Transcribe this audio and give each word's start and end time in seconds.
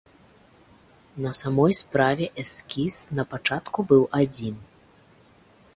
На 1.25 1.33
самой 1.39 1.73
справе 1.81 2.25
эскіз 2.45 2.95
напачатку 3.19 3.79
быў 3.91 4.03
адзін. 4.23 4.55